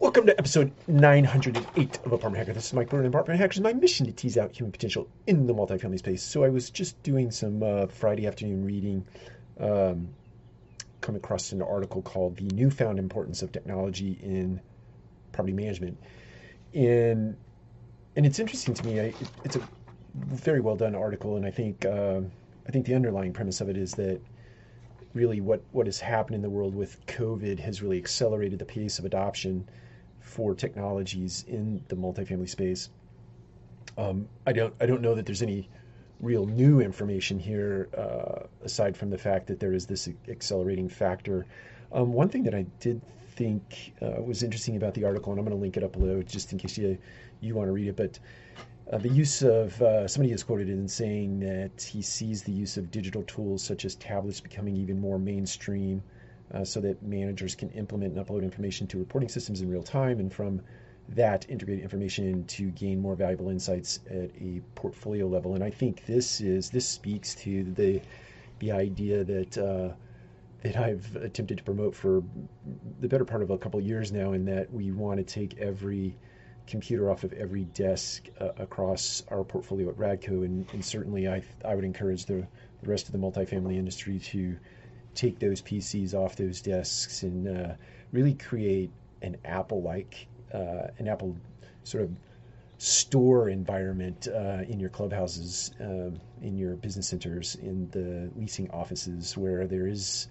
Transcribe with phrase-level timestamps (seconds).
[0.00, 2.52] Welcome to episode 908 of Apartment Hacker.
[2.52, 3.60] This is Mike Brewer, Apartment Hackers.
[3.60, 6.22] My mission to tease out human potential in the multifamily space.
[6.22, 9.04] So I was just doing some uh, Friday afternoon reading,
[9.58, 10.10] um,
[11.00, 14.60] come across an article called "The Newfound Importance of Technology in
[15.32, 15.98] Property Management,"
[16.72, 17.36] and
[18.14, 19.00] and it's interesting to me.
[19.00, 19.68] I, it, it's a
[20.14, 22.20] very well done article, and I think uh,
[22.68, 24.20] I think the underlying premise of it is that
[25.18, 29.00] really what, what has happened in the world with COVID has really accelerated the pace
[29.00, 29.68] of adoption
[30.20, 32.90] for technologies in the multifamily space.
[33.96, 35.68] Um, I don't I don't know that there's any
[36.20, 41.46] real new information here uh, aside from the fact that there is this accelerating factor.
[41.92, 43.00] Um, one thing that I did
[43.36, 46.22] think uh, was interesting about the article, and I'm going to link it up below
[46.22, 46.98] just in case you
[47.40, 48.18] you want to read it, but
[48.92, 52.76] uh, the use of uh, somebody is quoted in saying that he sees the use
[52.76, 56.02] of digital tools such as tablets becoming even more mainstream
[56.54, 60.18] uh, so that managers can implement and upload information to reporting systems in real time
[60.18, 60.60] and from
[61.08, 65.54] that integrated information to gain more valuable insights at a portfolio level.
[65.54, 68.00] And i think this is this speaks to the
[68.58, 69.94] the idea that uh,
[70.62, 72.22] that I've attempted to promote for
[73.00, 75.58] the better part of a couple of years now, in that we want to take
[75.58, 76.16] every
[76.66, 81.42] computer off of every desk uh, across our portfolio at Radco, and, and certainly I,
[81.64, 82.46] I would encourage the,
[82.82, 84.56] the, rest of the multifamily industry to
[85.14, 87.74] take those PCs off those desks and uh,
[88.12, 88.90] really create
[89.22, 91.36] an Apple-like, uh, an Apple
[91.84, 92.10] sort of
[92.78, 99.36] store environment uh, in your clubhouses, um, in your business centers, in the leasing offices,
[99.36, 100.28] where there is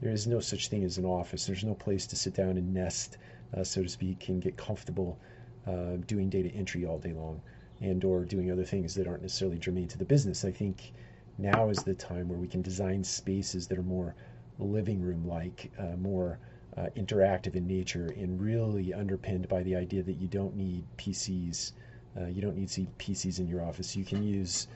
[0.00, 1.46] there is no such thing as an office.
[1.46, 3.18] There's no place to sit down and nest,
[3.56, 5.18] uh, so to speak, and get comfortable
[5.66, 7.40] uh, doing data entry all day long
[7.80, 10.44] and or doing other things that aren't necessarily germane to the business.
[10.44, 10.92] I think
[11.36, 14.14] now is the time where we can design spaces that are more
[14.58, 16.38] living room like, uh, more
[16.76, 21.72] uh, interactive in nature, and really underpinned by the idea that you don't need PCs.
[22.16, 23.96] Uh, you don't need PCs in your office.
[23.96, 24.68] You can use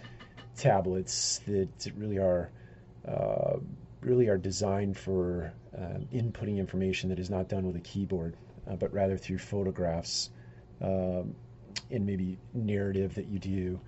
[0.56, 2.50] tablets that really are
[3.06, 3.56] uh,
[4.00, 8.36] really are designed for um, inputting information that is not done with a keyboard,
[8.68, 10.30] uh, but rather through photographs
[10.80, 11.34] um,
[11.90, 13.80] and maybe narrative that you do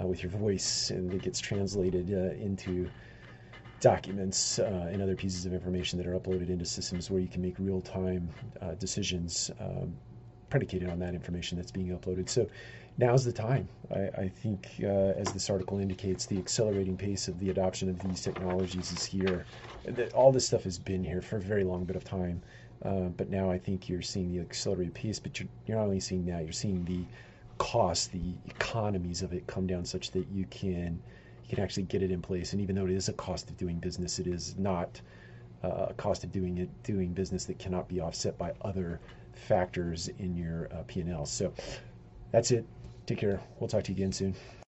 [0.00, 2.88] uh, with your voice and that gets translated uh, into
[3.84, 7.42] documents uh, and other pieces of information that are uploaded into systems where you can
[7.42, 8.26] make real-time
[8.62, 9.94] uh, decisions um,
[10.48, 12.26] predicated on that information that's being uploaded.
[12.26, 12.48] So
[12.96, 13.68] now's the time.
[13.94, 17.98] I, I think, uh, as this article indicates, the accelerating pace of the adoption of
[17.98, 19.44] these technologies is here.
[20.14, 22.40] All this stuff has been here for a very long bit of time.
[22.82, 26.00] Uh, but now I think you're seeing the accelerated pace, but you're, you're not only
[26.00, 27.04] seeing that, you're seeing the
[27.58, 31.02] cost, the economies of it come down such that you can
[31.44, 32.52] you can actually get it in place.
[32.52, 35.00] And even though it is a cost of doing business, it is not
[35.62, 39.00] uh, a cost of doing it doing business that cannot be offset by other
[39.32, 41.26] factors in your uh, P&L.
[41.26, 41.52] So
[42.32, 42.66] that's it.
[43.06, 43.40] Take care.
[43.60, 44.34] We'll talk to you again soon.